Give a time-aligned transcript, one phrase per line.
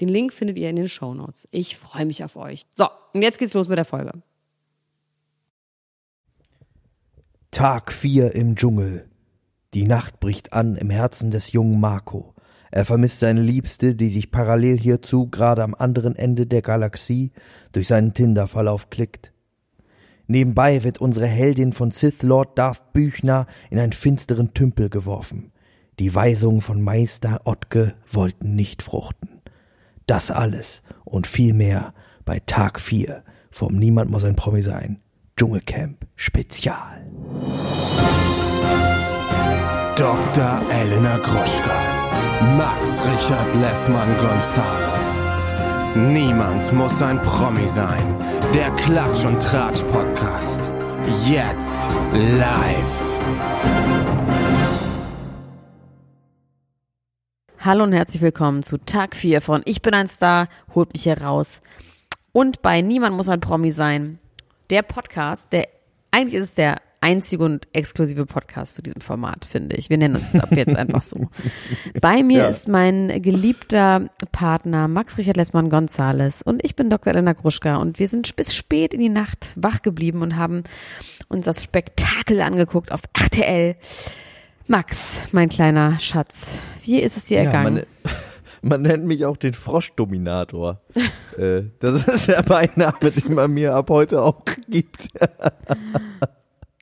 [0.00, 1.46] Den Link findet ihr in den Show Notes.
[1.50, 2.62] Ich freue mich auf euch.
[2.74, 4.12] So, und jetzt geht's los mit der Folge.
[7.50, 9.08] Tag 4 im Dschungel.
[9.74, 12.34] Die Nacht bricht an im Herzen des jungen Marco.
[12.70, 17.32] Er vermisst seine Liebste, die sich parallel hierzu gerade am anderen Ende der Galaxie
[17.72, 19.32] durch seinen Tinder-Verlauf klickt.
[20.28, 25.50] Nebenbei wird unsere Heldin von Sith Lord Darth Büchner in einen finsteren Tümpel geworfen.
[25.98, 29.39] Die Weisungen von Meister Ottke wollten nicht fruchten.
[30.10, 31.94] Das alles und viel mehr
[32.24, 33.22] bei Tag 4
[33.52, 35.00] vom Niemand muss ein Promi sein
[35.36, 37.06] Dschungelcamp Spezial.
[39.94, 40.62] Dr.
[40.72, 45.20] Elena Gruschka, Max Richard Lessmann Gonzales.
[45.94, 48.16] Niemand muss ein Promi sein.
[48.52, 50.72] Der Klatsch und Tratsch Podcast.
[51.24, 51.78] Jetzt
[52.12, 54.39] live.
[57.62, 61.20] Hallo und herzlich willkommen zu Tag 4 von Ich bin ein Star, holt mich hier
[61.20, 61.60] raus.
[62.32, 64.18] Und bei Niemand muss ein Promi sein.
[64.70, 65.68] Der Podcast, der
[66.10, 69.90] eigentlich ist es der einzige und exklusive Podcast zu diesem Format, finde ich.
[69.90, 71.28] Wir nennen es ab jetzt einfach so.
[72.00, 72.48] Bei mir ja.
[72.48, 77.12] ist mein geliebter Partner Max Richard Lessmann Gonzales und ich bin Dr.
[77.12, 80.64] Elena Gruschka und wir sind bis spät in die Nacht wach geblieben und haben
[81.28, 83.76] uns das Spektakel angeguckt auf RTL.
[84.70, 87.74] Max, mein kleiner Schatz, wie ist es dir ja, ergangen?
[87.74, 88.12] Man,
[88.62, 90.80] man, nennt mich auch den Froschdominator.
[91.36, 95.08] äh, das ist der Beiname, den man mir ab heute auch gibt.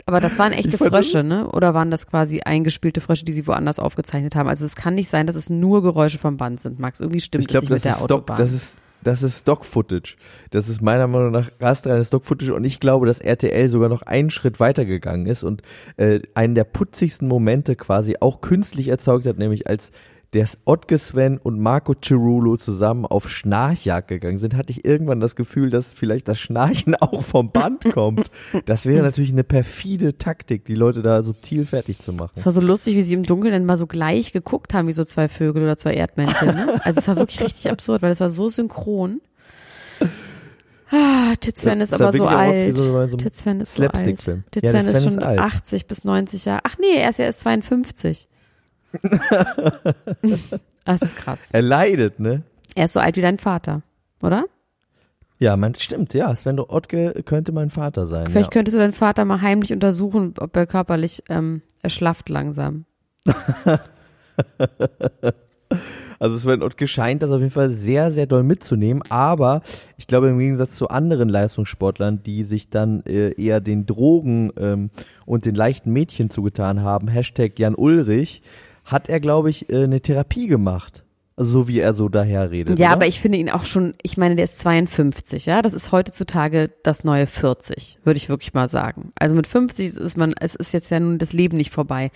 [0.04, 1.48] Aber das waren echte Frösche, ne?
[1.48, 4.50] Oder waren das quasi eingespielte Frösche, die sie woanders aufgezeichnet haben?
[4.50, 7.00] Also es kann nicht sein, dass es nur Geräusche vom Band sind, Max.
[7.00, 8.36] Irgendwie stimmt ich glaub, es nicht mit der Autobahn.
[8.36, 10.16] Stock, das ist das ist Stock-Footage.
[10.50, 14.30] Das ist meiner Meinung nach rastreines Stock-Footage und ich glaube, dass RTL sogar noch einen
[14.30, 15.62] Schritt weitergegangen ist und
[15.96, 19.90] äh, einen der putzigsten Momente quasi auch künstlich erzeugt hat, nämlich als
[20.34, 25.36] der Otke Sven und Marco Cirulo zusammen auf Schnarchjagd gegangen sind, hatte ich irgendwann das
[25.36, 28.30] Gefühl, dass vielleicht das Schnarchen auch vom Band kommt.
[28.66, 32.32] Das wäre natürlich eine perfide Taktik, die Leute da subtil fertig zu machen.
[32.34, 34.92] Es war so lustig, wie sie im Dunkeln dann mal so gleich geguckt haben, wie
[34.92, 36.48] so zwei Vögel oder zwei Erdmännchen.
[36.48, 36.80] Ne?
[36.88, 39.20] Also es war wirklich richtig absurd, weil es war so synchron.
[40.90, 42.76] Ah, Titzven ja, ist aber so alt.
[42.76, 44.16] So Titzven ist so alt.
[44.16, 46.60] Titzven ja, ist schon ist 80 bis 90 Jahre.
[46.64, 48.28] Ach nee, er ist ja erst 52
[50.84, 51.50] das ist krass.
[51.52, 52.42] Er leidet, ne?
[52.74, 53.82] Er ist so alt wie dein Vater,
[54.22, 54.44] oder?
[55.38, 56.34] Ja, man, stimmt, ja.
[56.34, 58.26] Sven Ottke könnte mein Vater sein.
[58.26, 58.52] Vielleicht ja.
[58.52, 62.84] könntest du deinen Vater mal heimlich untersuchen, ob er körperlich ähm, erschlafft langsam.
[66.18, 69.62] Also Sven Ottke scheint das auf jeden Fall sehr, sehr doll mitzunehmen, aber
[69.96, 74.90] ich glaube im Gegensatz zu anderen Leistungssportlern, die sich dann äh, eher den Drogen ähm,
[75.26, 78.42] und den leichten Mädchen zugetan haben, Hashtag Jan Ulrich,
[78.88, 81.04] hat er, glaube ich, äh, eine Therapie gemacht.
[81.36, 82.80] Also so wie er so daher redet.
[82.80, 82.94] Ja, oder?
[82.96, 85.62] aber ich finde ihn auch schon, ich meine, der ist 52, ja.
[85.62, 89.12] Das ist heutzutage das neue 40, würde ich wirklich mal sagen.
[89.14, 92.10] Also mit 50 ist man, es ist jetzt ja nun das Leben nicht vorbei.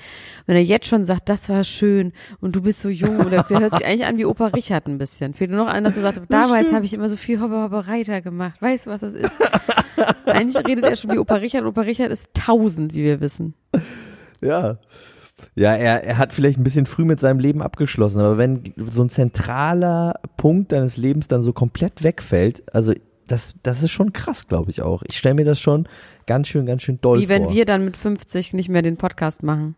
[0.46, 3.60] Wenn er jetzt schon sagt, das war schön und du bist so jung, oder der
[3.60, 5.34] hört sich eigentlich an wie Opa Richard ein bisschen.
[5.34, 7.86] Fehlt nur noch an, dass er sagt, damals habe ich immer so viel Hopper Hopper
[7.86, 8.60] Reiter gemacht.
[8.60, 9.38] Weißt du, was das ist?
[10.26, 11.64] eigentlich redet er schon wie Opa Richard.
[11.64, 13.54] Opa Richard ist 1000, wie wir wissen.
[14.40, 14.78] Ja.
[15.54, 19.02] Ja, er, er hat vielleicht ein bisschen früh mit seinem Leben abgeschlossen, aber wenn so
[19.02, 22.92] ein zentraler Punkt deines Lebens dann so komplett wegfällt, also
[23.26, 25.02] das, das ist schon krass, glaube ich auch.
[25.06, 25.88] Ich stelle mir das schon
[26.26, 27.36] ganz schön, ganz schön doll Wie vor.
[27.36, 29.74] Wie wenn wir dann mit 50 nicht mehr den Podcast machen.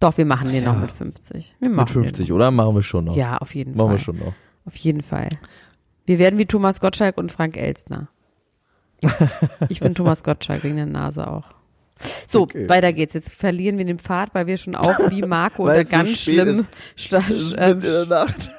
[0.00, 0.72] Doch, wir machen den ja.
[0.72, 1.56] noch mit 50.
[1.60, 2.50] Wir machen mit 50, oder?
[2.50, 3.16] Machen wir schon noch.
[3.16, 3.86] Ja, auf jeden machen Fall.
[3.86, 4.34] Machen wir schon noch.
[4.64, 5.28] Auf jeden Fall.
[6.06, 8.08] Wir werden wie Thomas Gottschalk und Frank Elstner.
[9.68, 11.54] ich bin Thomas Gottschalk wegen der Nase auch.
[12.26, 12.68] So, okay.
[12.68, 13.14] weiter geht's.
[13.14, 16.66] Jetzt verlieren wir den Pfad, weil wir schon auch wie Marco unter ganz so schlimmen
[16.96, 17.22] Schla
[17.56, 17.76] äh,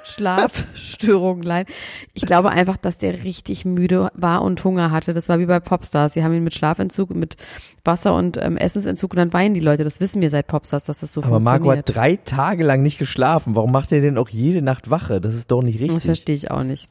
[0.04, 1.74] Schlafstörungen leiden.
[2.14, 5.14] Ich glaube einfach, dass der richtig müde war und Hunger hatte.
[5.14, 6.14] Das war wie bei Popstars.
[6.14, 7.38] Sie haben ihn mit Schlafentzug, mit
[7.86, 9.84] Wasser und ähm, Essensentzug und dann weinen die Leute.
[9.84, 11.62] Das wissen wir seit Popstars, dass das so Aber funktioniert.
[11.62, 13.56] Aber Marco hat drei Tage lang nicht geschlafen.
[13.56, 15.20] Warum macht er denn auch jede Nacht Wache?
[15.20, 15.96] Das ist doch nicht richtig.
[15.96, 16.90] Das verstehe ich auch nicht.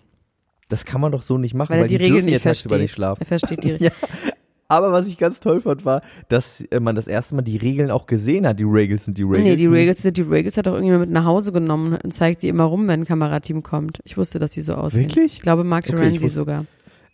[0.72, 2.50] Das kann man doch so nicht machen, weil, weil die, die Regeln dürfen nicht ja
[2.50, 3.20] tagsüber nicht schlafen.
[3.20, 3.93] Er versteht die Regeln.
[3.93, 4.08] ja.
[4.73, 7.91] Aber was ich ganz toll fand, war, dass äh, man das erste Mal die Regeln
[7.91, 8.59] auch gesehen hat.
[8.59, 9.43] Die Regels sind die Regels.
[9.45, 12.43] Nee, die Regels sind die Regels hat doch irgendjemand mit nach Hause genommen und zeigt
[12.43, 14.01] die immer rum, wenn ein Kamerateam kommt.
[14.05, 15.03] Ich wusste, dass die so aussehen.
[15.03, 15.35] Wirklich?
[15.35, 16.65] Ich glaube, Mark Okay, Terenzi wusste- sogar.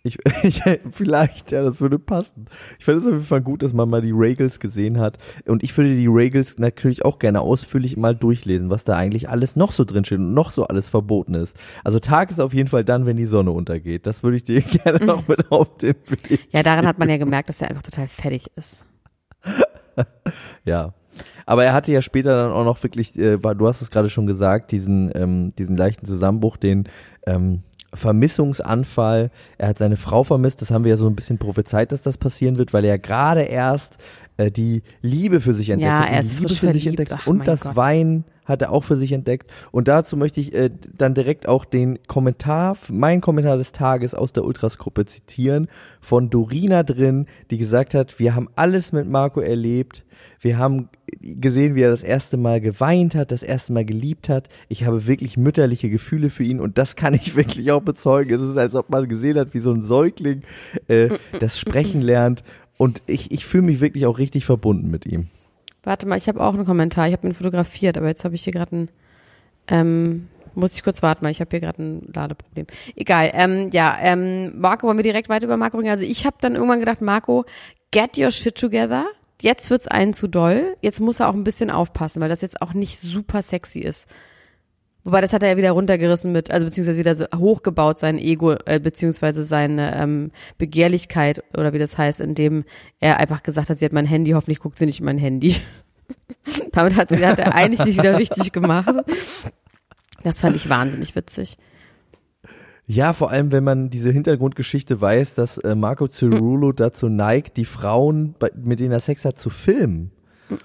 [0.03, 2.47] Ich, ich, vielleicht, ja, das würde passen.
[2.79, 5.19] Ich fand es auf jeden Fall gut, dass man mal die Regels gesehen hat.
[5.47, 9.57] Und ich würde die Regels natürlich auch gerne ausführlich mal durchlesen, was da eigentlich alles
[9.57, 11.57] noch so drin steht und noch so alles verboten ist.
[11.85, 14.07] Also Tag ist auf jeden Fall dann, wenn die Sonne untergeht.
[14.07, 16.49] Das würde ich dir gerne noch mit auf den Weg.
[16.53, 18.85] Ja, daran hat man ja gemerkt, dass er einfach total fertig ist.
[20.65, 20.95] Ja.
[21.47, 24.27] Aber er hatte ja später dann auch noch wirklich, äh, du hast es gerade schon
[24.27, 26.89] gesagt, diesen, ähm, diesen leichten Zusammenbruch, den
[27.27, 29.31] ähm, Vermissungsanfall.
[29.57, 32.19] Er hat seine Frau vermisst, das haben wir ja so ein bisschen prophezeit, dass das
[32.19, 33.99] passieren wird, weil er gerade erst
[34.39, 37.13] äh, die Liebe für sich entdeckt Ja, hat, er die ist Liebe für sich entdeckt
[37.13, 37.77] Ach, und das Gott.
[37.77, 39.51] Wein hat er auch für sich entdeckt.
[39.73, 44.33] Und dazu möchte ich äh, dann direkt auch den Kommentar, mein Kommentar des Tages aus
[44.33, 45.69] der Ultras-Gruppe zitieren,
[46.01, 50.05] von Dorina drin, die gesagt hat, wir haben alles mit Marco erlebt.
[50.41, 50.89] Wir haben
[51.21, 54.49] gesehen, wie er das erste Mal geweint hat, das erste Mal geliebt hat.
[54.69, 58.35] Ich habe wirklich mütterliche Gefühle für ihn und das kann ich wirklich auch bezeugen.
[58.35, 60.43] Es ist, als ob man gesehen hat, wie so ein Säugling
[60.89, 62.43] äh, das Sprechen lernt.
[62.79, 65.27] Und ich, ich fühle mich wirklich auch richtig verbunden mit ihm.
[65.83, 67.09] Warte mal, ich habe auch einen Kommentar.
[67.09, 68.91] Ich habe ihn fotografiert, aber jetzt habe ich hier gerade ein,
[69.67, 72.67] ähm, muss ich kurz warten, weil ich habe hier gerade ein Ladeproblem.
[72.97, 75.91] Egal, ähm, ja, ähm, Marco, wollen wir direkt weiter über Marco bringen?
[75.91, 77.45] Also ich habe dann irgendwann gedacht, Marco,
[77.91, 79.07] get your shit together.
[79.41, 80.77] Jetzt wird's einen zu doll.
[80.81, 84.09] Jetzt muss er auch ein bisschen aufpassen, weil das jetzt auch nicht super sexy ist.
[85.09, 88.57] Wobei, das hat er ja wieder runtergerissen mit, also beziehungsweise wieder so hochgebaut, sein Ego,
[88.67, 92.65] äh, beziehungsweise seine ähm, Begehrlichkeit oder wie das heißt, indem
[93.01, 95.57] er einfach gesagt hat, sie hat mein Handy, hoffentlich guckt sie nicht in mein Handy.
[96.73, 98.95] Damit hat, sie, hat er eigentlich sich wieder richtig gemacht.
[100.25, 101.57] Das fand ich wahnsinnig witzig.
[102.85, 107.65] Ja, vor allem, wenn man diese Hintergrundgeschichte weiß, dass äh, Marco Cirulo dazu neigt, die
[107.65, 110.11] Frauen, bei, mit denen er Sex hat, zu filmen.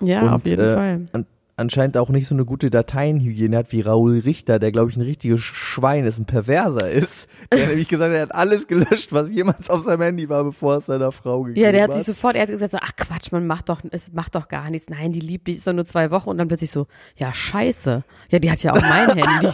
[0.01, 1.07] Ja, Und, auf jeden äh, Fall.
[1.13, 4.97] An, anscheinend auch nicht so eine gute Dateienhygiene hat wie Raoul Richter, der, glaube ich,
[4.97, 7.27] ein richtiges Schwein ist, ein Perverser ist.
[7.53, 10.77] Der nämlich gesagt hat, er hat alles gelöscht, was jemals auf seinem Handy war, bevor
[10.77, 11.97] es seiner Frau gegeben Ja, der hat hat.
[11.97, 14.69] sich sofort, er hat gesagt so, ach Quatsch, man macht doch, es macht doch gar
[14.69, 14.89] nichts.
[14.89, 18.03] Nein, die liebt dich, ist doch nur zwei Wochen und dann plötzlich so, ja, scheiße.
[18.31, 19.49] Ja, die hat ja auch mein Handy.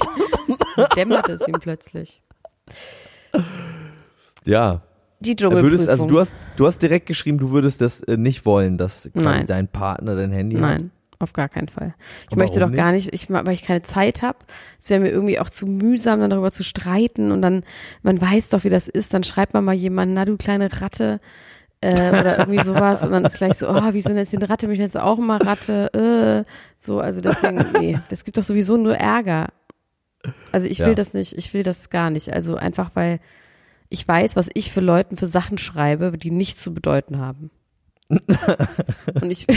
[0.96, 2.22] Dämmert es ihm plötzlich.
[4.46, 4.82] ja.
[5.22, 6.08] Die Du würdest, also Dschungelprüfung.
[6.08, 9.46] du hast, du hast direkt geschrieben, du würdest das äh, nicht wollen, dass quasi Nein.
[9.48, 10.62] dein Partner dein Handy hat.
[10.62, 11.94] Nein, auf gar keinen Fall.
[12.26, 14.40] Ich Und möchte doch gar nicht, ich, weil ich keine Zeit habe.
[14.80, 17.64] Es wäre mir irgendwie auch zu mühsam, dann darüber zu streiten und dann,
[18.04, 21.20] man weiß doch, wie das ist, dann schreibt man mal jemanden, na du kleine Ratte,
[21.82, 24.68] äh, oder irgendwie sowas und dann ist gleich so, oh, wieso nennst du den Ratte,
[24.68, 28.78] mich nennst du auch immer Ratte, äh, so, also deswegen, nee, das gibt doch sowieso
[28.78, 29.48] nur Ärger.
[30.52, 30.96] Also ich will Ja.
[30.96, 33.20] das nicht, ich will das gar nicht, also einfach, weil
[33.90, 37.50] ich weiß, was ich für Leuten für Sachen schreibe, die nichts zu bedeuten haben.
[38.10, 39.48] und ich, und ich,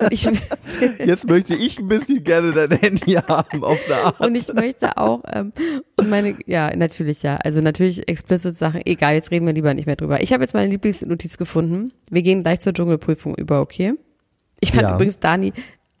[1.04, 4.20] Jetzt möchte ich ein bisschen gerne dein Handy haben auf eine Art.
[4.20, 5.52] Und ich möchte auch, ähm,
[5.96, 7.36] und meine, ja, natürlich, ja.
[7.36, 8.82] Also natürlich explicit Sachen.
[8.84, 10.22] Egal, jetzt reden wir lieber nicht mehr drüber.
[10.22, 11.92] Ich habe jetzt meine Lieblingsnotiz gefunden.
[12.10, 13.94] Wir gehen gleich zur Dschungelprüfung über, okay?
[14.60, 14.94] Ich fand Ja.
[14.94, 15.52] übrigens Dani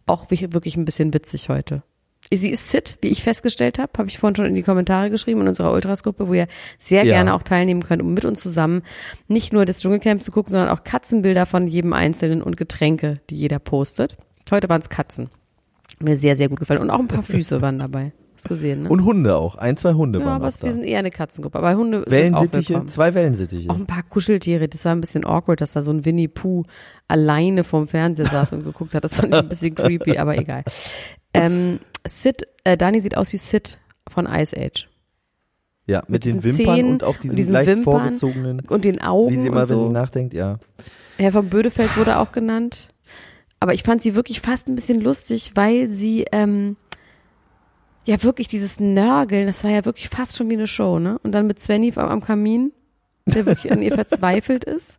[0.06, 1.82] auch wirklich wirklich ein bisschen witzig heute.
[2.30, 5.40] Sie ist Sid, wie ich festgestellt habe, habe ich vorhin schon in die Kommentare geschrieben
[5.40, 6.46] in unserer Ultras-Gruppe, wo ihr
[6.78, 7.14] sehr Ja.
[7.14, 8.82] gerne auch teilnehmen könnt, um mit uns zusammen
[9.28, 13.36] nicht nur das Dschungelcamp zu gucken, sondern auch Katzenbilder von jedem Einzelnen und Getränke, die
[13.36, 14.16] jeder postet.
[14.50, 15.30] Heute waren es Katzen.
[16.00, 16.80] Mir sehr, sehr gut gefallen.
[16.80, 18.12] Und auch ein paar Füße waren dabei.
[18.36, 18.88] Hast du gesehen, ne?
[18.88, 19.56] Und Hunde auch.
[19.56, 20.62] Ein, zwei Hunde ja, waren aber da.
[20.64, 21.58] wir sind eher eine Katzengruppe.
[21.58, 23.68] Aber Hunde sind auch Wellensittiche, zwei Wellensittiche.
[23.68, 24.68] Auch ein paar Kuscheltiere.
[24.68, 26.62] Das war ein bisschen awkward, dass da so ein Winnie Pooh
[27.08, 29.02] alleine vorm Fernseher saß und geguckt hat.
[29.02, 30.62] Das fand ich ein bisschen creepy, aber egal.
[31.38, 33.78] Ähm, Sid, äh, Dani sieht aus wie Sid
[34.08, 34.88] von Ice Age.
[35.86, 38.84] Ja, mit, mit den Wimpern Zähnen und auch diesen, und diesen leicht Wimpern vorgezogenen, Und
[38.84, 39.88] den Augen wie sie immer, und wenn so.
[39.88, 40.58] sie nachdenkt, ja.
[41.16, 42.88] Herr von Bödefeld wurde auch genannt.
[43.60, 46.76] Aber ich fand sie wirklich fast ein bisschen lustig, weil sie ähm,
[48.04, 51.18] ja wirklich dieses Nörgeln, das war ja wirklich fast schon wie eine Show, ne?
[51.22, 52.72] Und dann mit Svenny am, am Kamin,
[53.26, 54.98] der wirklich an ihr verzweifelt ist.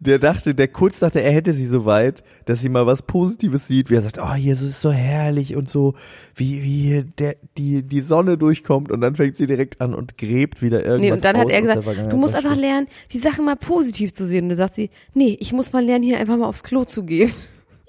[0.00, 3.68] Der dachte, der kurz dachte, er hätte sie so weit, dass sie mal was Positives
[3.68, 5.94] sieht, wie er sagt, oh, hier ist es so herrlich und so,
[6.34, 10.60] wie, wie der, die, die Sonne durchkommt und dann fängt sie direkt an und gräbt
[10.62, 13.56] wieder irgendwas Nee, und dann hat er gesagt, du musst einfach lernen, die Sachen mal
[13.56, 14.44] positiv zu sehen.
[14.44, 17.04] Und dann sagt sie, nee, ich muss mal lernen, hier einfach mal aufs Klo zu
[17.04, 17.32] gehen.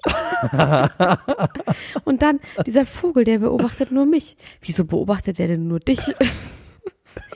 [2.04, 4.36] und dann, dieser Vogel, der beobachtet nur mich.
[4.62, 6.00] Wieso beobachtet er denn nur dich?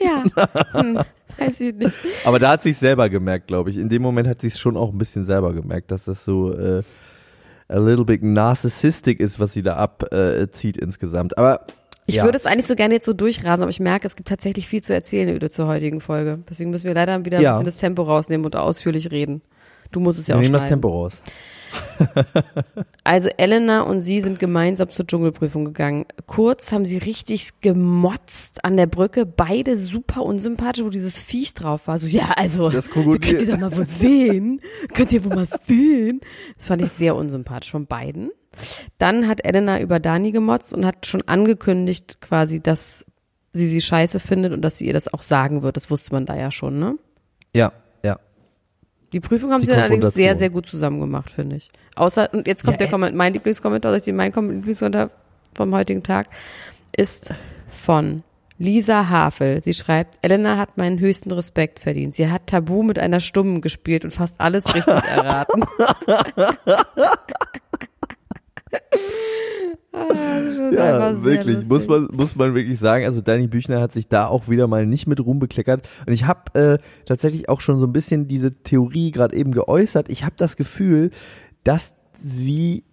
[0.01, 0.23] ja,
[0.71, 0.99] hm,
[1.37, 1.93] weiß ich nicht.
[2.25, 3.77] Aber da hat sie es selber gemerkt, glaube ich.
[3.77, 6.53] In dem Moment hat sie es schon auch ein bisschen selber gemerkt, dass das so
[6.53, 6.83] äh,
[7.67, 11.37] a little bit narcissistic ist, was sie da abzieht äh, insgesamt.
[11.37, 11.65] Aber
[12.07, 12.23] Ich Ja.
[12.25, 14.81] würde es eigentlich so gerne jetzt so durchrasen, aber ich merke, es gibt tatsächlich viel
[14.81, 16.39] zu erzählen Öde zur heutigen Folge.
[16.49, 17.51] Deswegen müssen wir leider wieder ein Ja.
[17.51, 19.41] bisschen das Tempo rausnehmen und ausführlich reden.
[19.91, 20.81] Du musst es ja Wir auch nehmen das schneiden.
[20.81, 21.23] Tempo raus.
[23.03, 26.05] Also Elena und sie sind gemeinsam zur Dschungelprüfung gegangen.
[26.27, 31.87] Kurz haben sie richtig gemotzt an der Brücke, beide super unsympathisch, wo dieses Viech drauf
[31.87, 31.97] war.
[31.97, 34.61] So, ja, also, Das könnt ihr doch mal wohl sehen.
[34.93, 36.21] Könnt ihr wohl mal sehen.
[36.57, 38.31] Das fand ich sehr unsympathisch von beiden.
[38.97, 43.05] Dann hat Elena über Dani gemotzt und hat schon angekündigt quasi, dass
[43.53, 45.75] sie sie scheiße findet und dass sie ihr das auch sagen wird.
[45.75, 46.97] Das wusste man da ja schon, ne?
[47.53, 47.73] Ja.
[49.13, 51.69] Die Prüfung haben Die sie dann allerdings sehr, sehr gut zusammen gemacht, finde ich.
[51.95, 52.91] Außer, und jetzt kommt Ja, der äh.
[52.91, 55.09] Kommentar, mein Lieblingskommentar, ich Kom- Lieblingskommentar
[55.53, 56.27] vom heutigen Tag,
[56.95, 57.33] ist
[57.69, 58.23] von
[58.57, 59.61] Lisa Havel.
[59.61, 62.13] Sie schreibt, Elena hat meinen höchsten Respekt verdient.
[62.15, 65.63] Sie hat Tabu mit einer Stummen gespielt und fast alles richtig erraten.
[69.93, 70.07] Ah,
[70.73, 73.05] Ja, wirklich, muss man, muss man wirklich sagen.
[73.05, 75.87] Also Dani Büchner hat sich da auch wieder mal nicht mit Ruhm bekleckert.
[76.05, 80.09] Und ich habe äh, tatsächlich auch schon so ein bisschen diese Theorie gerade eben geäußert.
[80.09, 81.09] Ich habe das Gefühl,
[81.63, 82.83] dass sie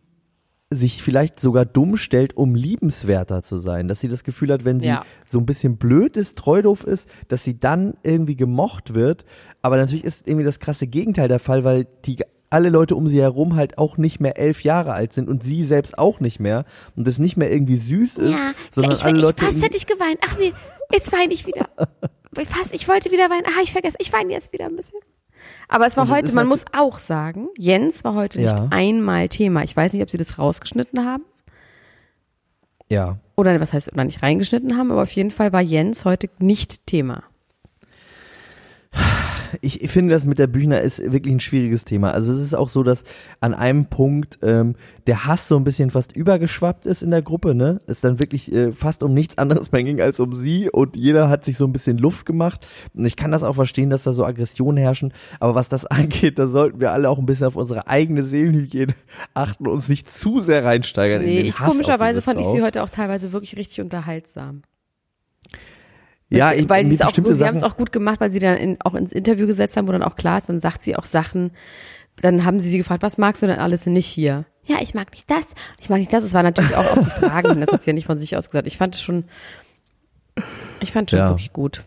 [0.70, 3.88] sich vielleicht sogar dumm stellt, um liebenswerter zu sein.
[3.88, 5.02] Dass sie das Gefühl hat, wenn sie Ja.
[5.24, 9.24] so ein bisschen blöd ist, treudoof ist, dass sie dann irgendwie gemocht wird.
[9.62, 12.18] Aber natürlich ist irgendwie das krasse Gegenteil der Fall, weil die
[12.50, 15.64] alle Leute um sie herum halt auch nicht mehr elf Jahre alt sind und sie
[15.64, 16.64] selbst auch nicht mehr
[16.96, 19.76] und es nicht mehr irgendwie süß ist, Ja, sondern ich, alle ich, Leute fast hätte
[19.76, 20.18] ich geweint.
[20.26, 20.52] Ach nee,
[20.92, 21.68] jetzt weine ich wieder.
[22.48, 23.44] Fast, ich wollte wieder weinen.
[23.46, 25.00] Ah, ich vergesse, ich weine jetzt wieder ein bisschen.
[25.68, 28.68] Aber es war heute, man muss natürlich- auch sagen, Jens war heute nicht Ja.
[28.70, 29.64] einmal Thema.
[29.64, 31.24] Ich weiß nicht, ob sie das rausgeschnitten haben.
[32.90, 36.28] ja, Oder was heißt, oder nicht reingeschnitten haben, aber auf jeden Fall war Jens heute
[36.38, 37.22] nicht Thema.
[39.60, 42.12] Ich, ich finde, das mit der Büchner ist wirklich ein schwieriges Thema.
[42.12, 43.04] Also es ist auch so, dass
[43.40, 44.74] an einem Punkt ähm,
[45.06, 47.80] der Hass so ein bisschen fast übergeschwappt ist in der Gruppe, ne?
[47.86, 51.28] Es dann wirklich äh, fast um nichts anderes mehr ging als um sie und jeder
[51.28, 52.66] hat sich so ein bisschen Luft gemacht.
[52.94, 55.12] Und ich kann das auch verstehen, dass da so Aggressionen herrschen.
[55.40, 58.94] Aber was das angeht, da sollten wir alle auch ein bisschen auf unsere eigene Seelenhygiene
[59.34, 62.46] achten und uns nicht zu sehr reinsteigern in Nee, den ich Hass komischerweise fand ich
[62.46, 64.62] sie heute auch teilweise wirklich richtig unterhaltsam.
[66.30, 69.12] Ja, ich, weil sie haben es auch gut gemacht, weil sie dann in, auch ins
[69.12, 71.52] Interview gesetzt haben, wo dann auch klar ist, dann sagt sie auch Sachen,
[72.20, 74.44] dann haben sie sie gefragt, was magst du denn alles nicht hier?
[74.64, 75.46] Ja, ich mag nicht das.
[75.80, 77.94] Ich meine nicht das, es war natürlich auch auf die Fragen das hat sie ja
[77.94, 78.66] nicht von sich aus gesagt.
[78.66, 79.24] Ich fand es schon,
[80.80, 81.30] ich fand schon Ja.
[81.30, 81.82] wirklich gut.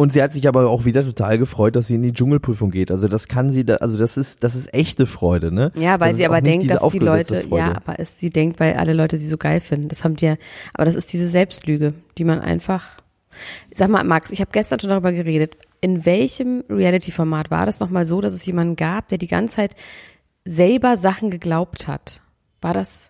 [0.00, 2.92] Und sie hat sich aber auch wieder total gefreut, dass sie in die Dschungelprüfung geht.
[2.92, 5.72] Also das kann sie, da, also das ist, das ist echte Freude, ne?
[5.74, 7.56] Ja, weil das sie aber denkt, dass die Leute, Freude.
[7.56, 9.88] ja, aber es, sie denkt, weil alle Leute sie so geil finden.
[9.88, 10.36] Das haben die ja,
[10.72, 12.84] aber das ist diese Selbstlüge, die man einfach,
[13.74, 15.56] sag mal, Max, ich habe gestern schon darüber geredet.
[15.80, 19.74] In welchem Reality-Format war das nochmal so, dass es jemanden gab, der die ganze Zeit
[20.44, 22.20] selber Sachen geglaubt hat?
[22.60, 23.08] War das,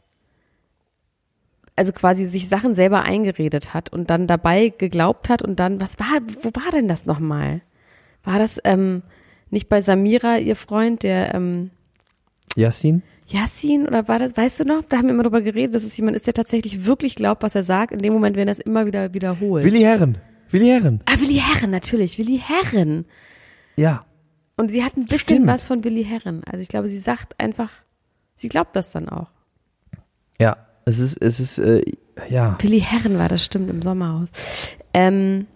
[1.79, 5.99] also quasi sich Sachen selber eingeredet hat und dann dabei geglaubt hat und dann, was
[5.99, 7.63] war, wo war denn das nochmal?
[8.25, 9.03] War das, ähm,
[9.51, 11.71] nicht bei Samira, ihr Freund, der, ähm,
[12.57, 13.03] Yassin?
[13.29, 14.83] Yassin oder war das, weißt du noch?
[14.89, 17.55] Da haben wir immer drüber geredet, dass es jemand ist, der tatsächlich wirklich glaubt, was
[17.55, 19.65] er sagt, in dem Moment, wenn er es immer wieder wiederholt.
[19.65, 20.19] Willi Herren.
[20.51, 21.03] Willi Herren.
[21.05, 23.05] ah, Willi Herren, natürlich, Willi Herren.
[23.77, 24.01] Ja.
[24.57, 25.47] Und sie hat ein bisschen Stimmt.
[25.47, 26.43] was von Willi Herren.
[26.45, 27.71] Also ich glaube, sie sagt einfach,
[28.35, 29.29] sie glaubt das dann auch.
[30.41, 30.57] Ja.
[30.89, 31.83] Es ist, es ist, äh,
[32.31, 32.57] ja.
[32.61, 34.31] Willi Herren war das, stimmt, im Sommerhaus.
[34.95, 35.47] Ähm,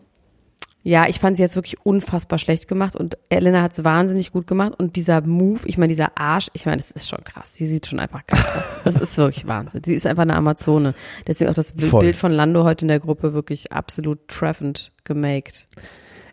[0.83, 4.47] ja, ich fand sie jetzt wirklich unfassbar schlecht gemacht und Elena hat es wahnsinnig gut
[4.47, 7.55] gemacht und dieser Move, ich meine, dieser Arsch, ich meine, das ist schon krass.
[7.55, 8.83] Sie sieht schon einfach krass aus.
[8.85, 9.81] Das ist wirklich Wahnsinn.
[9.87, 10.95] Sie ist einfach eine Amazone.
[11.27, 12.03] Deswegen auch das Bild Voll.
[12.03, 15.67] Bild von Lando heute in der Gruppe wirklich absolut treffend gemaked.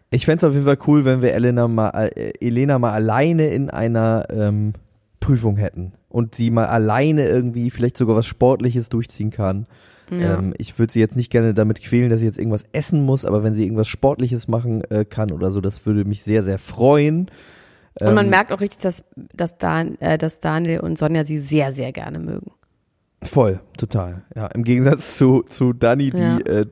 [0.10, 3.70] Ich fänd's auf jeden Fall cool, wenn wir Elena mal, äh, Elena mal alleine in
[3.70, 4.74] einer ähm,
[5.22, 9.68] Prüfung hätten und sie mal alleine irgendwie vielleicht sogar was Sportliches durchziehen kann.
[10.12, 10.40] Ja.
[10.40, 13.26] Ähm, ich würde sie jetzt nicht gerne damit quälen, dass sie jetzt irgendwas essen muss,
[13.26, 16.58] aber wenn sie irgendwas Sportliches machen äh, kann oder so, das würde mich sehr, sehr
[16.58, 17.30] freuen.
[18.00, 21.38] und man Ähm, merkt auch richtig, dass, dass, Dan, äh, dass Daniel und Sonja sie
[21.38, 22.52] sehr, sehr gerne mögen.
[23.22, 24.24] Voll, total.
[24.36, 26.38] Ja, im Gegensatz zu, zu Dani, die Ja.
[26.40, 26.66] äh,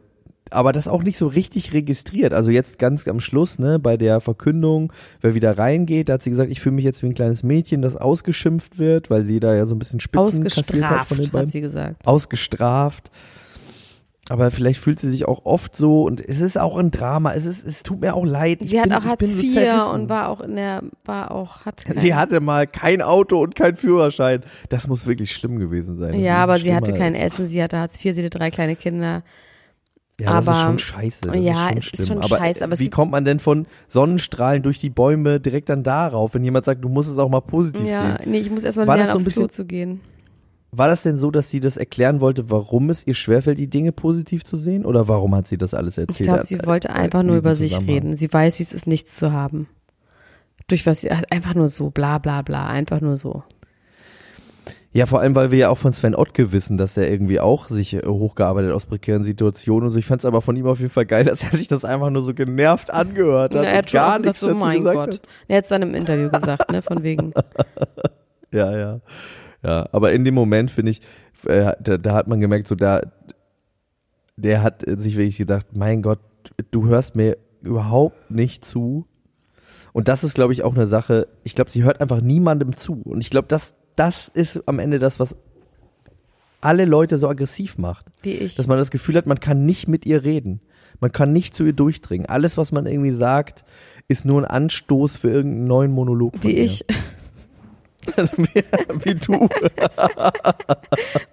[0.51, 2.33] aber das auch nicht so richtig registriert.
[2.33, 6.29] Also jetzt ganz am Schluss, ne, bei der Verkündung, wer wieder reingeht, da hat sie
[6.29, 9.55] gesagt, ich fühle mich jetzt wie ein kleines Mädchen, das ausgeschimpft wird, weil sie da
[9.55, 11.47] ja so ein bisschen Spitzen kassiert hat Ausgestraft, von den hat beiden.
[11.51, 12.05] sie gesagt.
[12.07, 13.11] Ausgestraft.
[14.29, 17.33] Aber vielleicht fühlt sie sich auch oft so und es ist auch ein Drama.
[17.33, 18.61] Es ist, es tut mir auch leid.
[18.61, 19.91] Ich Sie hat bin, auch ich Hartz so IV zerrissen.
[19.93, 23.55] und war auch in der, war auch, hat kein, Sie hatte mal kein Auto und
[23.55, 24.41] kein Führerschein.
[24.67, 26.11] Das muss wirklich schlimm gewesen sein.
[26.11, 28.75] Das Ja, aber sie hatte kein Essen, sie hatte Hartz IV, sie hatte drei kleine
[28.75, 29.23] Kinder.
[30.19, 31.21] Ja, das Aber- ist schon scheiße.
[31.27, 33.67] Das ja, ist schon es ist schon aber scheiße, aber wie kommt man denn von
[33.87, 37.41] Sonnenstrahlen durch die Bäume direkt dann darauf, wenn jemand sagt, du musst es auch mal
[37.41, 38.31] positiv Ja, sehen?
[38.31, 40.01] nee, ich muss erstmal lernen, das so aufs Klo bisschen- zu gehen.
[40.71, 43.91] War das denn so, dass sie das erklären wollte, warum es ihr schwerfällt, die Dinge
[43.93, 44.85] positiv zu sehen?
[44.85, 46.27] Oder warum hat sie das alles Ich erzählt?
[46.29, 48.17] glaube, sie wollte Äh, einfach in nur über sich reden.
[48.17, 49.67] Sie weiß, wie es ist, nichts zu haben.
[50.67, 53.43] Durch was sie, einfach nur so, bla bla bla, einfach nur so.
[54.97, 57.67] Ja, vor allem, weil wir ja auch von Sven Ottke wissen, dass er irgendwie auch
[57.67, 59.99] sich äh, hochgearbeitet aus prekären Situationen und so.
[59.99, 62.09] Ich fand es aber von ihm auf jeden Fall geil, dass er sich das einfach
[62.09, 63.63] nur so genervt angehört hat.
[63.63, 64.97] er und hat schon gar gesagt, so, mein Gott.
[64.97, 65.19] Hat.
[65.47, 67.31] Er hat es dann im Interview gesagt, ne, von wegen.
[68.51, 68.99] Ja, ja.
[69.61, 71.01] Ja, aber in dem Moment finde ich,
[71.45, 73.01] äh, da, da hat man gemerkt, so da,
[74.35, 76.21] der hat äh, sich wirklich gedacht, mein Gott,
[76.71, 79.05] du hörst mir überhaupt nicht zu.
[79.93, 83.01] Und das ist, glaube ich, auch eine Sache, ich glaube, sie hört einfach niemandem zu.
[83.03, 85.35] Und ich glaube, das, das ist am Ende das, was
[86.61, 88.05] alle Leute so aggressiv macht.
[88.21, 88.55] Wie ich.
[88.55, 90.61] Dass man das Gefühl hat, man kann nicht mit ihr reden.
[90.99, 92.25] Man kann nicht zu ihr durchdringen.
[92.27, 93.65] Alles, was man irgendwie sagt,
[94.07, 96.63] ist nur ein Anstoß für irgendeinen neuen Monolog von Wie ihr.
[96.63, 96.85] ich.
[98.15, 98.63] Also wie,
[99.03, 99.49] wie du.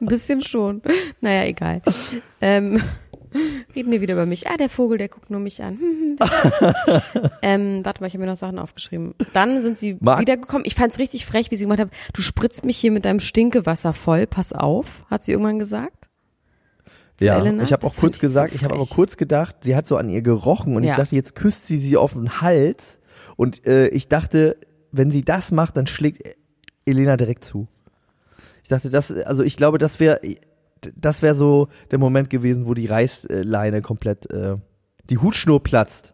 [0.00, 0.83] Ein bisschen schon.
[1.21, 1.83] Naja, egal.
[2.40, 2.83] Ähm,
[3.76, 4.49] reden wir wieder über mich.
[4.49, 5.78] Ah, der Vogel, der guckt nur mich an.
[5.78, 9.14] Hm, hm, ähm, warte mal, ich habe mir noch Sachen aufgeschrieben.
[9.33, 10.64] Dann sind sie Marc- wiedergekommen.
[10.66, 11.90] Ich fand's richtig frech, wie sie gemacht hat.
[12.12, 14.26] Du spritzt mich hier mit deinem Stinkewasser voll.
[14.26, 16.09] Pass auf, hat sie irgendwann gesagt.
[17.16, 17.62] Zu Ja, Elena?
[17.62, 19.97] ich habe auch kurz ich so gesagt, ich habe aber kurz gedacht, sie hat so
[19.97, 20.97] an ihr gerochen und ich Ja.
[20.97, 23.00] dachte, jetzt küsst sie sie auf den Hals
[23.37, 24.56] und äh, ich dachte,
[24.90, 26.23] wenn sie das macht, dann schlägt
[26.85, 27.68] Elena direkt zu.
[28.64, 30.21] Ich dachte, das, also ich glaube, das wäre,
[30.97, 34.56] das wäre so der Moment gewesen, wo die Reißleine komplett, äh,
[35.11, 36.12] die Hutschnur platzt.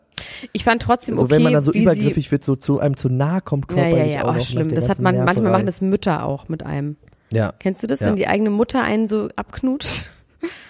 [0.52, 3.08] Ich fand trotzdem Also okay, wenn man dann so übergriffig wird, so zu einem zu
[3.08, 4.68] nahe kommt sie, ja, körperlich ja, ja, auch oh, noch schlimm.
[4.74, 5.52] Das hat man, manchmal Nerverei.
[5.52, 6.96] machen das Mütter auch mit einem.
[7.32, 8.08] Ja, Kennst du das, Ja.
[8.08, 10.10] wenn die eigene Mutter einen so abknutscht?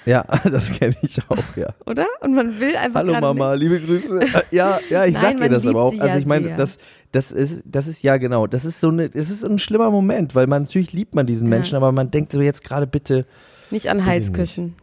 [0.04, 1.68] ja, das kenne ich auch, ja.
[1.86, 2.06] Oder?
[2.20, 4.20] Und man will einfach Hallo Mama, liebe Grüße.
[4.20, 5.98] Äh, Ja, ja, ich Nein, sag ihr man das aber auch.
[5.98, 6.78] Also ich meine, das,
[7.12, 10.34] das ist, das ist ja genau, das ist so eine, das ist ein schlimmer Moment,
[10.34, 13.26] weil man natürlich liebt man diesen Menschen, aber man denkt so jetzt gerade bitte
[13.70, 14.74] Nicht an Hals küssen.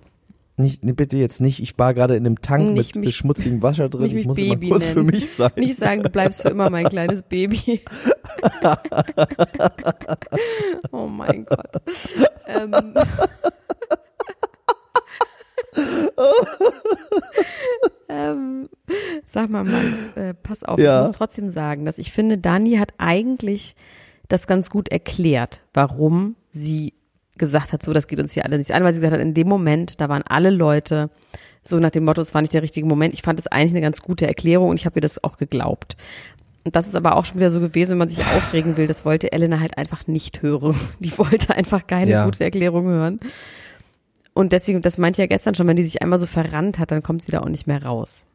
[0.59, 1.59] Nicht, nee, bitte jetzt nicht.
[1.61, 4.17] Ich war gerade in einem Tank Nicht mit mich- schmutzigem Wasser drin.
[4.17, 5.11] Ich muss Baby kurz für nennen.
[5.11, 5.51] mich sein.
[5.55, 7.81] Nicht sagen, du bleibst für immer mein kleines Baby.
[10.91, 11.81] oh mein Gott.
[12.47, 12.73] Ähm.
[18.09, 18.69] ähm,
[19.25, 21.01] sag mal, Max, äh, pass auf, Ja.
[21.01, 23.75] ich muss trotzdem sagen, dass ich finde, Dani hat eigentlich
[24.27, 26.93] das ganz gut erklärt, warum sie
[27.37, 29.33] gesagt hat, so, das geht uns hier alle nicht an, weil sie gesagt hat, in
[29.33, 31.09] dem Moment, da waren alle Leute
[31.63, 33.13] so nach dem Motto, es war nicht der richtige Moment.
[33.13, 35.97] Ich fand es eigentlich eine ganz gute Erklärung und ich habe ihr das auch geglaubt.
[36.63, 39.05] Und das ist aber auch schon wieder so gewesen, wenn man sich aufregen will, das
[39.05, 40.75] wollte Elena halt einfach nicht hören.
[40.99, 42.25] Die wollte einfach keine Ja.
[42.25, 43.19] gute Erklärung hören.
[44.33, 46.91] Und deswegen, das meinte ich ja gestern schon, wenn die sich einmal so verrannt hat,
[46.91, 48.25] dann kommt sie da auch nicht mehr raus.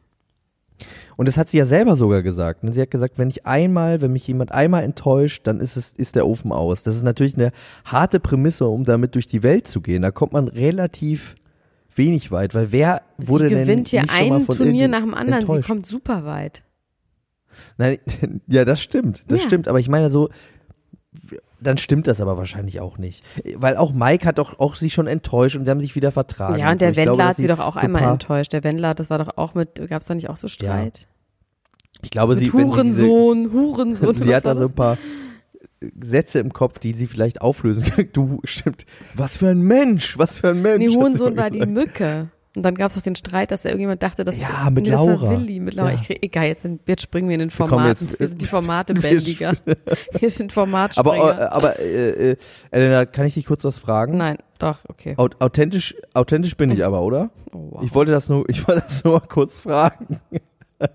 [1.15, 2.63] Und das hat sie ja selber sogar gesagt.
[2.63, 2.73] ne?
[2.73, 6.15] Sie hat gesagt, wenn ich einmal, wenn mich jemand einmal enttäuscht, dann ist es, ist
[6.15, 6.83] der Ofen aus.
[6.83, 7.51] Das ist natürlich eine
[7.85, 10.01] harte Prämisse, um damit durch die Welt zu gehen.
[10.01, 11.35] Da kommt man relativ
[11.95, 14.87] wenig weit, weil wer wurde sie denn gewinnt hier nicht schon mal ein von Turnier
[14.87, 15.67] nach dem anderen, enttäuscht?
[15.67, 16.63] sie kommt super weit.
[17.77, 17.99] Nein,
[18.47, 19.47] ja, das stimmt, das Ja.
[19.47, 19.67] stimmt.
[19.67, 20.29] Aber ich meine so,
[21.63, 23.23] dann stimmt das aber wahrscheinlich auch nicht,
[23.55, 26.59] weil auch Mike hat doch auch sie schon enttäuscht und sie haben sich wieder vertragen.
[26.59, 26.85] ja, und so.
[26.85, 28.53] der glaube, Wendler dass hat sie doch auch so ein einmal enttäuscht.
[28.53, 31.07] Der Wendler, das war doch auch mit, gab es da nicht auch so Streit?
[32.01, 34.15] Ich glaube, sie, mit sie diese, Hurensohn, Hurensohn.
[34.21, 34.97] sie hat da so ein paar
[36.01, 38.09] Sätze im Kopf, die sie vielleicht auflösen kann.
[38.13, 38.85] Du, stimmt.
[39.15, 40.85] Was für ein Mensch, was für ein Mensch.
[40.85, 41.65] Nee, Hurensohn war die.
[41.65, 42.29] Mücke.
[42.55, 45.31] Und dann gab es auch den Streit, dass irgendjemand dachte, dass Ja, mit das Laura.
[45.31, 45.89] Willi, mit Laura.
[45.89, 45.95] Ja.
[45.95, 48.07] Ich krieg, egal, jetzt, sind, jetzt springen wir in den Formaten.
[48.07, 49.53] jetzt- wir sind die Formate Wir bändiger.
[50.19, 51.09] Wir sind Formatspringer.
[51.23, 52.37] Aber, äh, aber äh, äh,
[52.69, 54.17] Elena, kann ich dich kurz was fragen?
[54.17, 55.15] Nein, doch, okay.
[55.17, 57.31] Aut authentisch, authentisch bin ich aber, oder?
[57.51, 57.83] Oh, wow.
[57.83, 60.19] Ich wollte das nur, ich wollte das nur mal kurz fragen.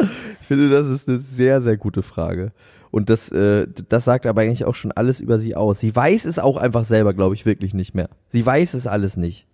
[0.00, 2.52] ich finde, das ist eine sehr, sehr gute Frage.
[2.92, 5.80] Und das, äh, das sagt aber eigentlich auch schon alles über sie aus.
[5.80, 8.08] Sie weiß es auch einfach selber, glaube ich, wirklich nicht mehr.
[8.28, 9.46] Sie weiß es alles nicht.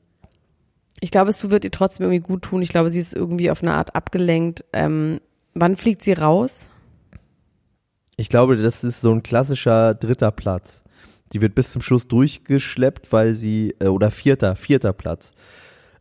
[1.03, 2.63] Ich glaube, es wird ihr trotzdem irgendwie gut tun.
[2.63, 4.65] Ich glaube, sie ist irgendwie auf eine Art abgelenkt.
[4.73, 5.21] Ähm,
[5.53, 6.69] wann fliegt sie raus?
[8.17, 10.85] Ich glaube, das ist so ein klassischer dritter Platz.
[11.33, 15.33] Die wird bis zum Schluss durchgeschleppt, weil sie, äh, oder vierter, vierter Platz.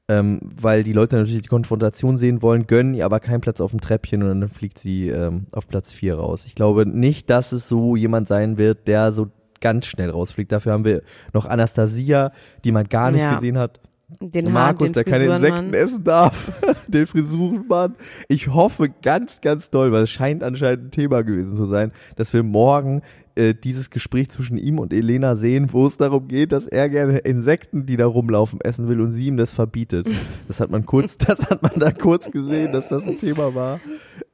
[0.07, 3.71] Ähm, weil die Leute natürlich die Konfrontation sehen wollen, gönnen ihr aber keinen Platz auf
[3.71, 6.45] dem Treppchen und dann fliegt sie ähm, auf Platz vier raus.
[6.45, 10.51] Ich glaube nicht, dass es so jemand sein wird, der so ganz schnell rausfliegt.
[10.51, 11.01] Dafür haben wir
[11.33, 12.33] noch Anastasia,
[12.65, 13.33] die man gar nicht Ja.
[13.33, 13.79] gesehen hat.
[14.19, 15.35] Den Markus, Hahn, der keine.
[15.35, 16.51] Insekten essen darf,
[16.87, 17.95] den Frisurenmann.
[18.27, 22.33] Ich hoffe ganz, ganz doll, weil es scheint anscheinend ein Thema gewesen zu sein, dass
[22.33, 23.01] wir morgen
[23.35, 27.19] äh, dieses Gespräch zwischen ihm und Elena sehen, wo es darum geht, dass er gerne
[27.19, 30.09] Insekten, die da rumlaufen, essen will und sie ihm das verbietet.
[30.47, 33.79] Das hat man kurz, das hat man da kurz gesehen, dass das ein Thema war.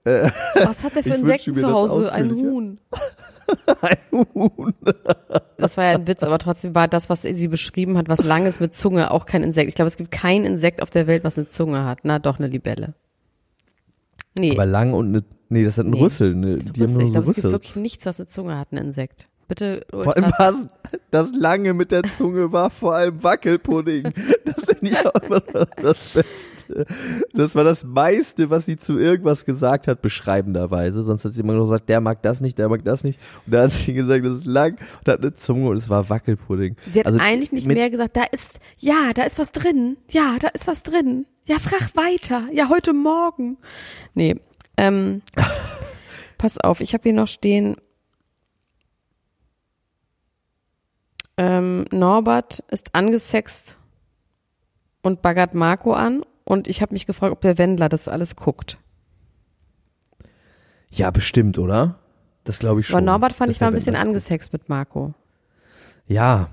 [0.03, 2.11] Was hat der für Insekten zu Hause?
[2.11, 2.31] Ein.
[2.31, 2.79] Huhn.
[3.81, 3.97] Ein
[4.33, 4.73] Huhn.
[5.57, 8.59] das war ja ein Witz, aber trotzdem war das, was sie beschrieben hat, was langes
[8.59, 9.69] mit Zunge, auch kein Insekt.
[9.69, 11.99] Ich glaube, es gibt kein Insekt auf der Welt, was eine Zunge hat.
[12.03, 12.93] Na, doch, eine Libelle.
[14.37, 16.01] Nee, Aber lang und eine, nee, das hat ein Nee.
[16.01, 16.35] Rüssel.
[16.35, 16.93] Ne, die haben Rüssel.
[16.93, 19.27] nur ich so glaube, es gibt wirklich nichts, was eine Zunge hat, ein Insekt.
[19.47, 20.67] Bitte, Vor allem was,
[21.09, 24.13] das lange mit der Zunge war vor allem Wackelpudding.
[24.43, 25.41] Das finde ich auch immer
[25.81, 26.85] das Beste.
[27.33, 31.01] Das war das meiste, was sie zu irgendwas gesagt hat, beschreibenderweise.
[31.03, 33.19] Sonst hat sie immer nur gesagt, der mag das nicht, der mag das nicht.
[33.45, 36.09] Und da hat sie gesagt, das ist lang und hat eine Zunge und es war
[36.09, 36.75] Wackelpudding.
[36.85, 39.97] Sie hat Also eigentlich nicht mehr gesagt, da ist, ja, da ist was drin.
[40.09, 41.25] Ja, da ist was drin.
[41.45, 42.43] Ja, frag weiter.
[42.51, 43.57] Ja, heute Morgen.
[44.13, 44.35] Nee,
[44.75, 45.21] ähm,
[46.37, 47.77] pass auf, ich habe hier noch stehen,
[51.37, 53.77] ähm, Norbert ist angesext
[55.01, 58.77] und baggert Marco an und ich habe mich gefragt, ob der Wendler das alles guckt.
[60.89, 61.99] Ja, bestimmt, oder?
[62.43, 62.97] Das glaube ich schon.
[62.97, 65.13] Aber Norbert fand ich war ein bisschen angesext mit Marco.
[66.07, 66.49] Ja.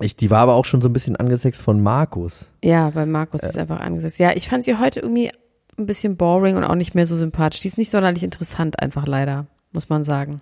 [0.00, 2.50] Ich, die war aber auch schon so ein bisschen angesext von Markus.
[2.64, 4.18] Ja, weil Markus ist einfach angesetzt.
[4.18, 5.30] Ja, ich fand sie heute irgendwie
[5.76, 7.60] ein bisschen boring und auch nicht mehr so sympathisch.
[7.60, 10.38] Die ist nicht sonderlich interessant, einfach leider, muss man sagen.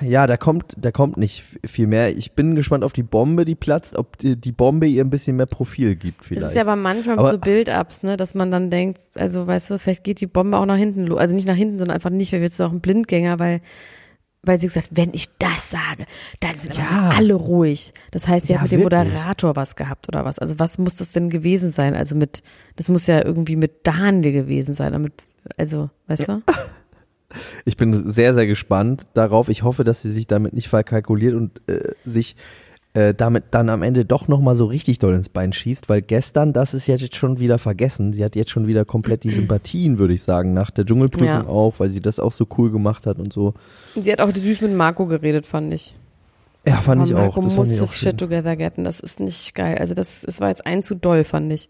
[0.00, 2.16] Ja, da kommt, da kommt nicht viel mehr.
[2.16, 5.36] Ich bin gespannt auf die Bombe, die platzt, ob die, die Bombe ihr ein bisschen
[5.36, 6.46] mehr Profil gibt vielleicht.
[6.48, 9.70] ist ja aber manchmal Aber- mit so Build-ups, ne, dass man dann denkt, also weißt
[9.70, 11.18] du, vielleicht geht die Bombe auch nach hinten los.
[11.18, 13.60] Also nicht nach hinten, sondern einfach nicht, weil jetzt auch ein Blindgänger, weil
[14.46, 16.04] weil sie gesagt, wenn ich das sage,
[16.40, 17.12] dann sind Ja.
[17.16, 17.94] alle ruhig.
[18.10, 19.10] Das heißt, sie Ja, hat mit dem wirklich.
[19.14, 20.38] Moderator was gehabt oder was.
[20.38, 21.94] Also was muss das denn gewesen sein?
[21.94, 22.42] Also mit,
[22.76, 25.14] das muss ja irgendwie mit Daniel gewesen sein, damit,
[25.56, 26.42] also, weißt du?
[27.64, 29.48] Ich bin sehr, sehr gespannt darauf.
[29.48, 32.36] Ich hoffe, dass sie sich damit nicht verkalkuliert und äh, sich
[32.94, 36.52] äh, damit dann am Ende doch nochmal so richtig doll ins Bein schießt, weil gestern,
[36.52, 38.12] das ist jetzt schon wieder vergessen.
[38.12, 41.46] Sie hat jetzt schon wieder komplett die Sympathien, würde ich sagen, nach der Dschungelprüfung Ja.
[41.48, 43.54] auch, weil sie das auch so cool gemacht hat und so.
[44.00, 45.96] Sie hat auch süß mit Marco geredet, fand ich.
[46.66, 47.18] Ja, fand Aber ich auch.
[47.18, 47.98] Marco Das muss ich auch das.
[47.98, 48.84] Shit together getten.
[48.84, 49.76] Das ist nicht geil.
[49.78, 51.68] Also das, es war jetzt ein zu doll, fand ich.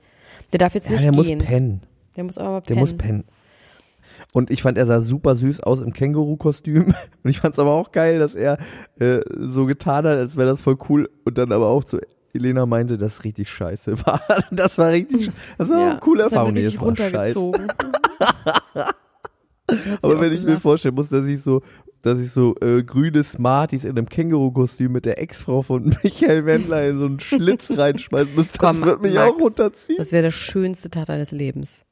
[0.53, 1.39] Der darf jetzt Ja, nicht der muss gehen.
[1.39, 1.81] pennen.
[2.17, 2.81] Der muss aber mal Der pennen.
[2.81, 3.25] muss pennen.
[4.35, 6.87] Und ich fand, er sah super süß aus im Känguru-Kostüm.
[7.23, 8.59] Und ich fand es aber auch geil, dass er
[8.99, 11.09] äh, so getan hat, als wäre das voll cool.
[11.25, 11.99] Und dann aber auch zu
[12.35, 14.21] Elena meinte, dass es richtig scheiße war.
[14.51, 16.57] Das war richtig, sch- das war eine coole das Erfahrung.
[16.57, 17.53] das war scheiße.
[20.03, 21.63] Aber wenn ich mir vorstellen muss, dass ich so,
[22.03, 26.87] dass ich so äh, grüne Smarties in einem Känguru-Kostüm mit der Ex-Frau von Michael Wendler
[26.89, 29.97] in so einen Schlitz reinschmeißen muss, das Komm, wird mich Max, auch runterziehen.
[29.97, 31.85] Das wäre der schönste Tag deines Lebens.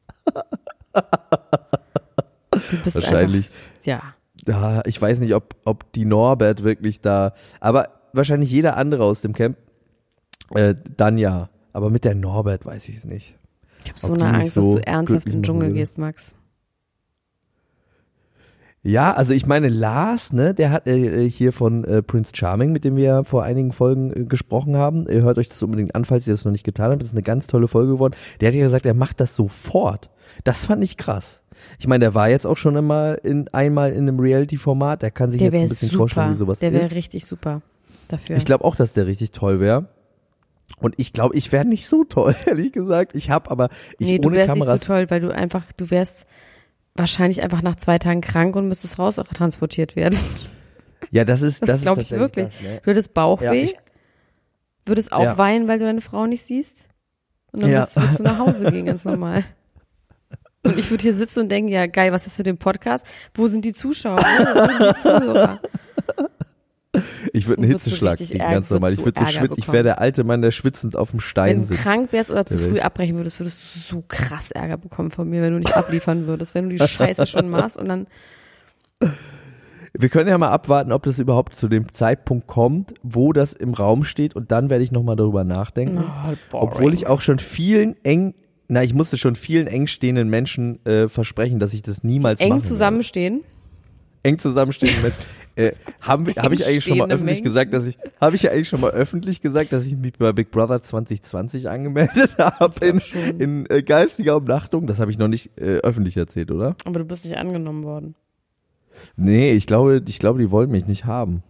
[2.52, 3.50] Wahrscheinlich.
[3.50, 4.02] Einfach, ja.
[4.46, 9.20] Ja, ich weiß nicht, ob, ob die Norbert wirklich da, aber wahrscheinlich jeder andere aus
[9.22, 9.56] dem Camp,
[10.54, 11.48] äh, dann ja.
[11.72, 13.34] Aber mit der Norbert weiß ich es nicht.
[13.84, 15.76] Ich habe so eine Angst, dass so du ernsthaft in den Dschungel würde.
[15.76, 16.34] gehst, Max.
[18.84, 22.84] Ja, also ich meine, Lars, ne, der hat äh, hier von äh, Prince Charming, mit
[22.84, 25.06] dem wir ja vor einigen Folgen äh, gesprochen haben.
[25.08, 27.00] Ihr hört euch das unbedingt an, falls ihr das noch nicht getan habt.
[27.00, 28.14] Das ist eine ganz tolle Folge geworden.
[28.40, 30.10] Der hat ja gesagt, er macht das sofort.
[30.42, 31.41] Das fand ich krass.
[31.78, 35.02] Ich meine, der war jetzt auch schon einmal in, einmal in einem Reality-Format.
[35.02, 35.98] Der kann sich Der jetzt ein wäre bisschen super.
[35.98, 36.94] vorstellen, wie sowas der wäre ist.
[36.94, 37.62] richtig super
[38.08, 38.36] dafür.
[38.36, 39.86] Ich glaube auch, dass der richtig toll wäre.
[40.78, 43.14] Und ich glaube, ich wäre nicht so toll, ehrlich gesagt.
[43.14, 44.72] Ich habe aber, ich nee, du ohne wärst Kameras.
[44.74, 46.26] nicht so toll, weil du einfach, du wärst
[46.94, 50.18] wahrscheinlich einfach nach zwei Tagen krank und müsstest raus transportiert werden.
[51.10, 52.46] ja, das ist, Das, das, glaube ich wirklich.
[52.46, 52.80] Das, ne?
[52.84, 53.76] Du hättest Bauchweh, Ja, ich,
[54.86, 55.38] würdest auch Ja.
[55.38, 56.88] weinen, weil du deine Frau nicht siehst.
[57.52, 57.86] Und dann Ja.
[58.16, 59.44] du nach Hause gehen, ganz normal.
[60.64, 63.06] Und ich würde hier sitzen und denken, ja geil, was ist für den Podcast?
[63.34, 64.18] Wo sind die Zuschauer?
[64.18, 65.60] Wo, sind die Zuhörer?
[67.32, 68.92] ich würde einen Würdest du Hitzeschlag kriegen, ganz normal.
[68.92, 69.58] Ich würde so schwitzen.
[69.58, 71.82] Ich wäre der alte Mann, der schwitzend auf dem Stein Wenn du sitzt.
[71.82, 75.42] krank wärst oder zu früh abbrechen würdest, würdest du so krass Ärger bekommen von mir,
[75.42, 78.06] wenn du nicht abliefern würdest, wenn du die Scheiße schon machst und dann
[79.94, 83.74] Wir können ja mal abwarten, ob das überhaupt zu dem Zeitpunkt kommt, wo das im
[83.74, 86.04] Raum steht und dann werde ich nochmal darüber nachdenken.
[86.52, 86.58] oh.
[86.58, 88.34] Obwohl ich auch schon vielen eng,
[88.68, 92.50] na, ich musste schon vielen eng stehenden Menschen äh, versprechen, dass ich das niemals eng
[92.50, 92.62] werde.
[92.62, 93.42] zusammenstehen.
[94.22, 95.20] eng zusammenstehenden Menschen.
[95.54, 97.44] Äh, habe ich eigentlich schon mal öffentlich Menschen.
[97.44, 100.32] gesagt, dass ich, habe ich ja eigentlich schon mal öffentlich gesagt, dass ich mich bei
[100.32, 103.00] Big Brother 2020 angemeldet habe in,
[103.38, 104.86] in äh, geistiger Umnachtung.
[104.86, 106.76] Das habe ich noch nicht äh, öffentlich erzählt, oder?
[106.86, 108.14] Aber du bist nicht angenommen worden.
[109.16, 111.42] Nee, ich glaube, ich glaube, die wollen mich nicht haben.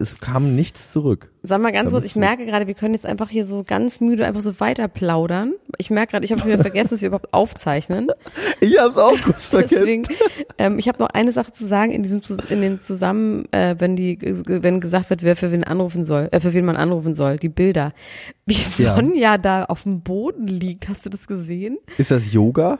[0.00, 1.30] Es kam nichts zurück.
[1.42, 4.26] Sag mal ganz kurz, ich merke gerade, wir können jetzt einfach hier so ganz müde
[4.26, 5.54] einfach so weiter plaudern.
[5.78, 8.08] Ich merke gerade, ich habe schon wieder vergessen, dass wir überhaupt aufzeichnen.
[8.60, 9.76] Ich habe es auch kurz vergessen.
[9.78, 10.02] Deswegen,
[10.58, 13.94] ähm, ich habe noch eine Sache zu sagen in diesem in den zusammen, äh, wenn
[13.94, 17.36] die wenn gesagt wird, wer für wen anrufen soll, äh, für wen man anrufen soll,
[17.36, 17.92] die Bilder.
[18.46, 18.96] Wie Ja.
[18.96, 21.78] Sonja da auf dem Boden liegt, hast du das gesehen?
[21.98, 22.78] Ist das Yoga?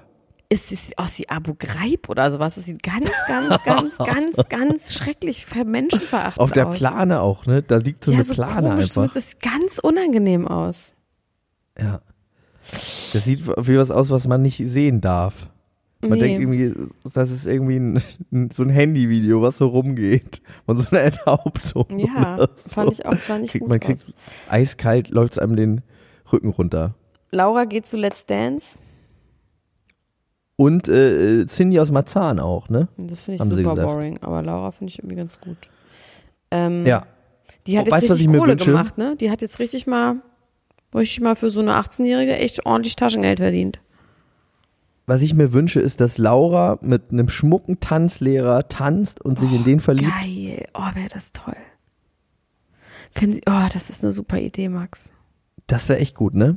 [0.50, 2.56] Es sieht aus wie Abu Ghraib oder sowas.
[2.56, 6.78] Es sieht ganz, ganz, ganz, ganz, ganz schrecklich ver- menschenverachtend Auf der aus.
[6.78, 7.62] Plane auch, ne?
[7.62, 9.12] Da liegt so ja, eine so Plane komisch, einfach.
[9.12, 10.92] das sieht ganz unangenehm aus.
[11.78, 12.00] Ja.
[12.70, 15.48] Das sieht wie was aus, was man nicht sehen darf.
[16.00, 16.18] Man Nee.
[16.20, 16.74] denkt irgendwie,
[17.12, 20.40] das ist irgendwie ein, ein, so ein Handyvideo, was so rumgeht.
[20.66, 21.86] Und so eine Enthauptung.
[21.98, 22.68] Ja, so.
[22.70, 24.12] fand ich auch, sah nicht kriegt, gut Man kriegt aus.
[24.48, 25.82] eiskalt, läuft es einem den
[26.32, 26.94] Rücken runter.
[27.32, 28.78] Laura geht zu Let's Dance.
[30.60, 32.88] Und äh, Cindy aus Marzahn auch, ne?
[32.96, 35.56] Das finde ich Haben super boring, aber Laura finde ich irgendwie ganz gut.
[36.50, 37.06] Ähm, Ja.
[37.68, 38.64] Die hat Oh, jetzt weißt richtig Kohle wünsche?
[38.72, 39.14] gemacht, ne?
[39.16, 40.16] Die hat jetzt richtig mal,
[40.92, 43.78] richtig mal für so eine 18-Jährige echt ordentlich Taschengeld verdient.
[45.06, 49.62] Was ich mir wünsche, ist, dass Laura mit einem schmucken Tanzlehrer tanzt und sich in
[49.64, 50.10] den verliebt.
[50.22, 50.66] Geil.
[50.74, 51.56] Oh, wäre das toll.
[53.14, 55.12] Können Sie, oh, das ist eine super Idee, Max.
[55.68, 56.56] Das wäre echt gut, ne?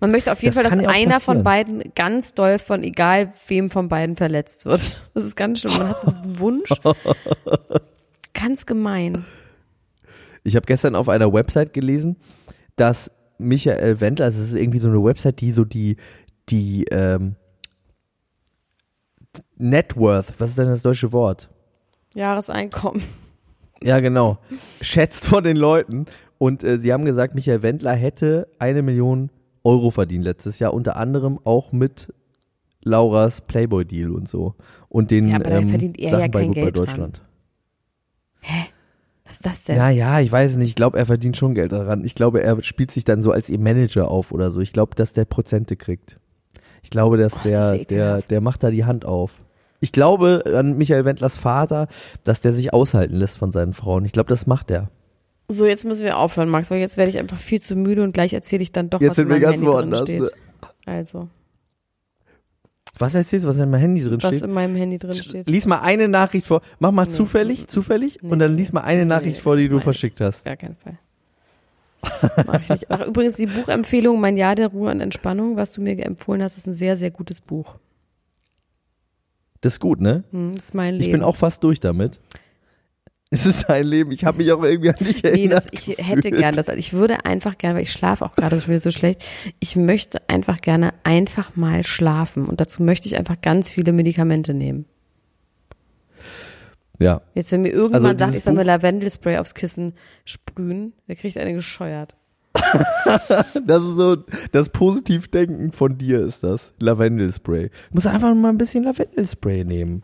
[0.00, 3.32] Man möchte auf jeden Das Fall, dass ja einer von beiden ganz doll von egal
[3.46, 5.02] wem von beiden verletzt wird.
[5.14, 5.78] Das ist ganz schlimm.
[5.78, 6.70] Man hat so diesen Wunsch.
[8.34, 9.24] Ganz gemein.
[10.44, 12.16] Ich habe gestern auf einer Website gelesen,
[12.76, 15.96] dass Michael Wendler, also es ist irgendwie so eine Website, die so die,
[16.48, 17.36] die ähm,
[19.56, 21.48] Net Worth, was ist denn das deutsche Wort?
[22.14, 23.02] Jahreseinkommen.
[23.82, 24.38] Ja, genau.
[24.80, 26.06] Schätzt von den Leuten.
[26.38, 29.30] Und äh, sie haben gesagt, Michael Wendler hätte eine Million
[29.64, 32.12] Euro verdient letztes Jahr, unter anderem auch mit
[32.82, 34.54] Lauras Playboy-Deal und so.
[34.88, 36.86] Und den Ja, aber ähm, verdient er Sachen ja bei kein bei Geld dran.
[36.86, 37.22] Deutschland.
[39.24, 39.76] Was ist das denn?
[39.76, 40.68] Ja, ja, ich weiß es nicht.
[40.70, 42.04] Ich glaube, er verdient schon Geld daran.
[42.04, 44.60] Ich glaube, er spielt sich dann so als ihr Manager auf oder so.
[44.60, 46.18] Ich glaube, dass der Prozente kriegt.
[46.82, 49.42] Ich glaube, dass Boah, das der, der, der macht da die Hand auf.
[49.80, 51.88] Ich glaube an Michael Wendlers Vater,
[52.24, 54.04] dass der sich aushalten lässt von seinen Frauen.
[54.04, 54.90] Ich glaube, das macht er.
[55.50, 58.12] So, jetzt müssen wir aufhören, Max, weil jetzt werde ich einfach viel zu müde und
[58.12, 60.00] gleich erzähle ich dann doch, Jetzt was sind in wir meinem ganz Handy drin woanders,
[60.02, 60.20] steht.
[60.20, 60.30] ne?
[60.84, 61.28] Also,
[62.98, 64.42] Was erzählst du, was in meinem Handy drin was steht?
[64.42, 65.48] in meinem Handy drin steht.
[65.48, 66.60] Lies mal eine Nachricht vor.
[66.80, 67.10] Mach mal Nee.
[67.12, 68.30] zufällig, zufällig Nee.
[68.30, 70.44] und dann lies mal eine Nee, Nachricht vor, die du verschickt hast.
[70.44, 70.98] Gar keinen Fall.
[72.46, 72.90] Mach ich nicht.
[72.90, 76.58] Ach, übrigens, die Buchempfehlung Mein Jahr der Ruhe und Entspannung, was du mir empfohlen hast,
[76.58, 77.76] ist ein sehr, sehr gutes Buch.
[79.62, 80.24] Das ist gut, ne?
[80.30, 81.04] Hm, das ist mein Leben.
[81.04, 82.20] Ich bin auch fast durch damit.
[83.30, 84.10] Es ist dein Leben.
[84.10, 85.66] Ich habe mich auch irgendwie an dich Nee, erinnert.
[85.66, 86.38] das, ich hätte gefühlt.
[86.38, 86.68] gern das.
[86.68, 89.22] Ich würde einfach gern, weil ich schlafe auch gerade schon wieder so schlecht.
[89.60, 92.46] Ich möchte einfach gerne einfach mal schlafen.
[92.46, 94.86] Und dazu möchte ich einfach ganz viele Medikamente nehmen.
[96.98, 97.20] Ja.
[97.34, 99.92] Jetzt, wenn mir irgendwann Also sagt, ich soll mir Lavendelspray aufs Kissen
[100.24, 102.14] sprühen, der kriegt eine gescheuert.
[103.66, 104.16] Das ist so
[104.52, 106.72] das Positivdenken von dir ist das.
[106.78, 107.68] Lavendelspray.
[107.68, 110.02] Du musst einfach mal ein bisschen Lavendelspray nehmen.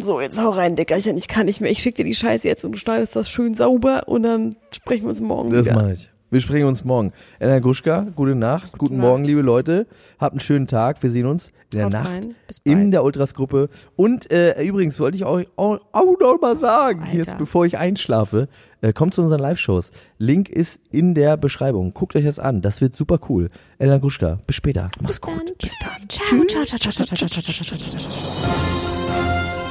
[0.00, 1.16] So, jetzt hau rein, Dickerchen.
[1.16, 1.70] Ich kann nicht mehr.
[1.70, 5.04] Ich schick dir die Scheiße jetzt und du schneidest das schön sauber und dann sprechen
[5.04, 5.74] wir uns morgen Das wieder.
[5.74, 6.10] mache ich.
[6.30, 7.12] Wir sprechen uns morgen.
[7.38, 9.06] Elena Gruschka, gute Nacht, guten Nacht.
[9.06, 9.86] Morgen, liebe Leute.
[10.20, 11.02] Habt einen schönen Tag.
[11.02, 12.28] Wir sehen uns in der Haut Nacht.
[12.46, 13.70] Bis in der Ultras-Gruppe.
[13.96, 17.14] Und äh, übrigens wollte ich euch auch, auch noch mal sagen, Alter.
[17.16, 18.48] jetzt bevor ich einschlafe,
[18.82, 19.90] äh, kommt zu unseren Live-Shows.
[20.18, 21.94] Link ist in der Beschreibung.
[21.94, 22.60] Guckt euch das an.
[22.60, 23.48] Das wird super cool.
[23.78, 24.90] Elena Gruschka, bis später.
[25.00, 25.56] Mach's gut.
[25.58, 26.08] Bis dann.
[26.10, 29.47] Ciao, ciao, ciao, ciao, ciao, ciao, ciao, ciao, ciao, ciao, ciao.